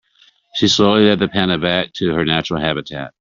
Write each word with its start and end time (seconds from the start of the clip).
She 0.55 0.67
slowly 0.67 1.03
led 1.05 1.19
the 1.19 1.27
panda 1.27 1.59
back 1.59 1.93
to 1.97 2.11
her 2.15 2.25
natural 2.25 2.59
habitat. 2.59 3.09